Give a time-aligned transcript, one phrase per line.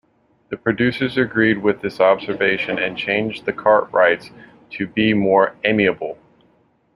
[0.49, 4.31] The producers agreed with this observation and changed the Cartwrights
[4.71, 6.17] to be more amiable.